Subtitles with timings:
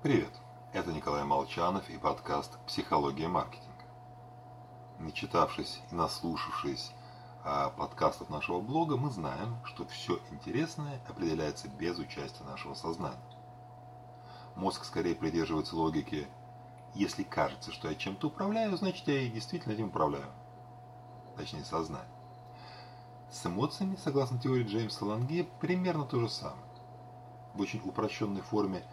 [0.00, 0.30] Привет,
[0.72, 3.82] это Николай Молчанов и подкаст «Психология маркетинга».
[5.00, 6.92] Не читавшись и наслушавшись
[7.42, 13.18] а, подкастов нашего блога, мы знаем, что все интересное определяется без участия нашего сознания.
[14.54, 16.28] Мозг скорее придерживается логики
[16.94, 20.30] «если кажется, что я чем-то управляю, значит я и действительно этим управляю».
[21.36, 22.06] Точнее, сознание.
[23.32, 26.62] С эмоциями, согласно теории Джеймса Ланге, примерно то же самое.
[27.54, 28.84] В очень упрощенной форме–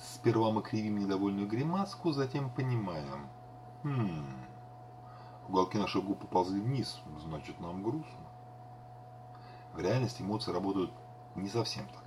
[0.00, 3.28] Сперва мы кривим недовольную гримаску, затем понимаем.
[3.82, 4.46] Хм,
[5.48, 8.26] уголки наших губ поползли вниз, значит нам грустно.
[9.72, 10.92] В реальности эмоции работают
[11.34, 12.04] не совсем так.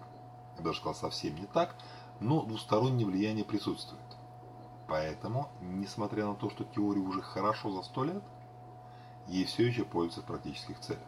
[0.58, 1.76] Я даже сказал совсем не так,
[2.20, 4.02] но двустороннее влияние присутствует.
[4.88, 8.24] Поэтому, несмотря на то, что теория уже хорошо за сто лет,
[9.28, 11.04] ей все еще пользуется в практических целях.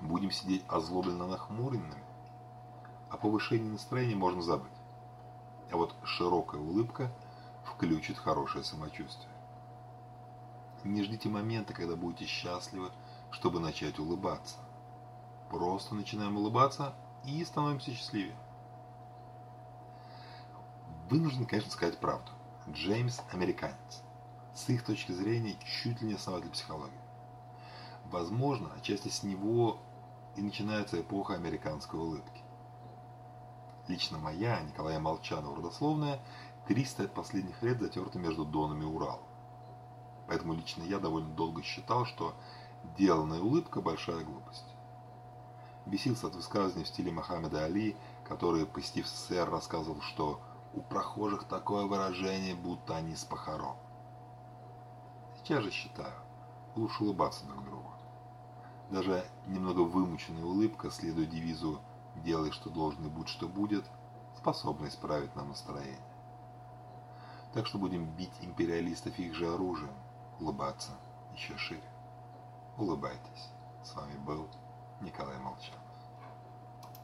[0.00, 2.04] Будем сидеть озлобленно нахмуренными,
[3.08, 4.70] о повышении настроения можно забыть.
[5.72, 7.10] А вот широкая улыбка
[7.64, 9.32] включит хорошее самочувствие.
[10.84, 12.90] Не ждите момента, когда будете счастливы,
[13.30, 14.56] чтобы начать улыбаться.
[15.50, 18.36] Просто начинаем улыбаться и становимся счастливее.
[21.10, 22.30] Вынужден, конечно, сказать правду.
[22.68, 24.02] Джеймс– американец.
[24.54, 27.00] С их точки зрения, чуть ли не основатель психологии.
[28.06, 29.78] Возможно, отчасти с него
[30.36, 32.39] и начинается эпоха американской улыбки.
[33.90, 36.20] Лично моя, Николая Молчанова, родословная,
[36.68, 39.26] 300 от последних лет затерта между Донами и Уралом.
[40.28, 42.36] Поэтому лично я довольно долго считал, что
[42.96, 44.76] деланная улыбка– большая глупость.
[45.86, 50.40] Бесился от высказываний в стиле Мохаммеда Али, который, посетив СССР, рассказывал, что
[50.72, 53.74] у прохожих такое выражение, будто они с похорон.
[55.38, 56.14] Сейчас же считаю,
[56.76, 57.90] лучше улыбаться друг другу.
[58.90, 61.80] Даже немного вымученная улыбка, следуя девизу
[62.16, 63.84] «делай, что должно, будь, что будет»
[64.40, 66.00] способны исправить нам настроение.
[67.52, 69.94] Так что будем бить империалистов их же оружием,
[70.38, 70.92] улыбаться
[71.34, 71.82] еще шире.
[72.78, 73.50] Улыбайтесь.
[73.84, 74.48] С вами был
[75.00, 75.89] Николай Молчан.